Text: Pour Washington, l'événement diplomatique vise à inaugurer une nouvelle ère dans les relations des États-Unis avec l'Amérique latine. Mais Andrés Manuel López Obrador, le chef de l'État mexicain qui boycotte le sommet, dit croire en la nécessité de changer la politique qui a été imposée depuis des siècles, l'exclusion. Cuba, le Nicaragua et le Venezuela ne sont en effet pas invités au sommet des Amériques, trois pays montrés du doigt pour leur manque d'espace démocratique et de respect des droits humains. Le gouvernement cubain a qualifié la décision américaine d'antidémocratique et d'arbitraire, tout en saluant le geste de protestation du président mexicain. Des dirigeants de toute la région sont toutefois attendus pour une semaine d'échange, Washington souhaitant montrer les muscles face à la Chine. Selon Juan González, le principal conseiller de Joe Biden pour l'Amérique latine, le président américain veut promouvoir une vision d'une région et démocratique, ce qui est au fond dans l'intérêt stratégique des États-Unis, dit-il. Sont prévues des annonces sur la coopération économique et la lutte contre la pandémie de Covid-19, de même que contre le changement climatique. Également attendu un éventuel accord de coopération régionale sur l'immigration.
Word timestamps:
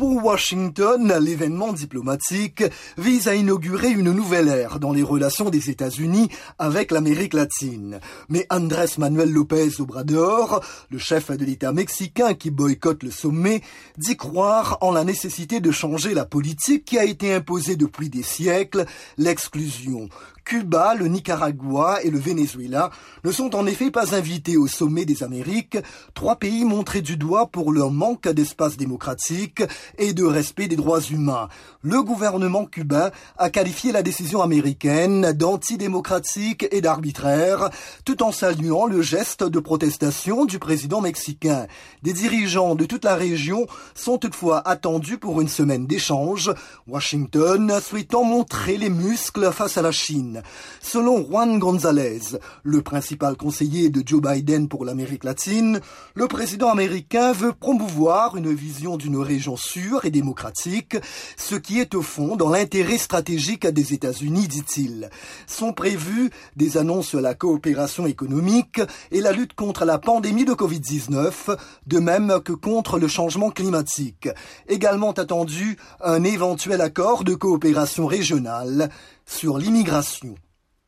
Pour 0.00 0.24
Washington, 0.24 1.12
l'événement 1.20 1.74
diplomatique 1.74 2.64
vise 2.96 3.28
à 3.28 3.34
inaugurer 3.34 3.90
une 3.90 4.12
nouvelle 4.12 4.48
ère 4.48 4.80
dans 4.80 4.94
les 4.94 5.02
relations 5.02 5.50
des 5.50 5.68
États-Unis 5.68 6.30
avec 6.58 6.90
l'Amérique 6.90 7.34
latine. 7.34 8.00
Mais 8.30 8.46
Andrés 8.48 8.86
Manuel 8.96 9.30
López 9.30 9.78
Obrador, 9.78 10.64
le 10.88 10.96
chef 10.96 11.30
de 11.30 11.44
l'État 11.44 11.74
mexicain 11.74 12.32
qui 12.32 12.50
boycotte 12.50 13.02
le 13.02 13.10
sommet, 13.10 13.60
dit 13.98 14.16
croire 14.16 14.78
en 14.80 14.90
la 14.90 15.04
nécessité 15.04 15.60
de 15.60 15.70
changer 15.70 16.14
la 16.14 16.24
politique 16.24 16.86
qui 16.86 16.98
a 16.98 17.04
été 17.04 17.34
imposée 17.34 17.76
depuis 17.76 18.08
des 18.08 18.22
siècles, 18.22 18.86
l'exclusion. 19.18 20.08
Cuba, 20.44 20.94
le 20.94 21.06
Nicaragua 21.06 22.02
et 22.02 22.10
le 22.10 22.18
Venezuela 22.18 22.90
ne 23.24 23.30
sont 23.30 23.54
en 23.54 23.66
effet 23.66 23.90
pas 23.90 24.16
invités 24.16 24.56
au 24.56 24.66
sommet 24.66 25.04
des 25.04 25.22
Amériques, 25.22 25.78
trois 26.14 26.36
pays 26.36 26.64
montrés 26.64 27.02
du 27.02 27.16
doigt 27.16 27.46
pour 27.46 27.72
leur 27.72 27.90
manque 27.92 28.26
d'espace 28.28 28.76
démocratique 28.76 29.62
et 29.98 30.12
de 30.12 30.24
respect 30.24 30.68
des 30.68 30.76
droits 30.76 31.00
humains. 31.00 31.48
Le 31.82 32.02
gouvernement 32.02 32.66
cubain 32.66 33.10
a 33.38 33.50
qualifié 33.50 33.92
la 33.92 34.02
décision 34.02 34.42
américaine 34.42 35.32
d'antidémocratique 35.32 36.66
et 36.70 36.80
d'arbitraire, 36.80 37.70
tout 38.04 38.22
en 38.22 38.32
saluant 38.32 38.86
le 38.86 39.02
geste 39.02 39.44
de 39.44 39.60
protestation 39.60 40.44
du 40.44 40.58
président 40.58 41.00
mexicain. 41.00 41.66
Des 42.02 42.12
dirigeants 42.12 42.74
de 42.74 42.84
toute 42.84 43.04
la 43.04 43.14
région 43.14 43.66
sont 43.94 44.18
toutefois 44.18 44.66
attendus 44.68 45.18
pour 45.18 45.40
une 45.40 45.48
semaine 45.48 45.86
d'échange, 45.86 46.52
Washington 46.86 47.80
souhaitant 47.80 48.24
montrer 48.24 48.76
les 48.76 48.90
muscles 48.90 49.52
face 49.52 49.78
à 49.78 49.82
la 49.82 49.92
Chine. 49.92 50.42
Selon 50.80 51.24
Juan 51.24 51.58
González, 51.58 52.38
le 52.62 52.82
principal 52.82 53.36
conseiller 53.36 53.90
de 53.90 54.02
Joe 54.06 54.20
Biden 54.20 54.68
pour 54.68 54.84
l'Amérique 54.84 55.24
latine, 55.24 55.80
le 56.14 56.28
président 56.28 56.70
américain 56.70 57.32
veut 57.32 57.52
promouvoir 57.52 58.36
une 58.36 58.52
vision 58.52 58.96
d'une 58.96 59.16
région 59.16 59.56
et 60.02 60.10
démocratique, 60.10 60.96
ce 61.36 61.54
qui 61.54 61.80
est 61.80 61.94
au 61.94 62.02
fond 62.02 62.36
dans 62.36 62.50
l'intérêt 62.50 62.98
stratégique 62.98 63.66
des 63.66 63.94
États-Unis, 63.94 64.48
dit-il. 64.48 65.10
Sont 65.46 65.72
prévues 65.72 66.30
des 66.56 66.76
annonces 66.76 67.08
sur 67.08 67.20
la 67.20 67.34
coopération 67.34 68.06
économique 68.06 68.80
et 69.10 69.20
la 69.20 69.32
lutte 69.32 69.54
contre 69.54 69.84
la 69.84 69.98
pandémie 69.98 70.44
de 70.44 70.52
Covid-19, 70.52 71.56
de 71.86 71.98
même 71.98 72.40
que 72.44 72.52
contre 72.52 72.98
le 72.98 73.08
changement 73.08 73.50
climatique. 73.50 74.28
Également 74.68 75.12
attendu 75.12 75.76
un 76.00 76.24
éventuel 76.24 76.80
accord 76.80 77.24
de 77.24 77.34
coopération 77.34 78.06
régionale 78.06 78.90
sur 79.26 79.58
l'immigration. 79.58 80.34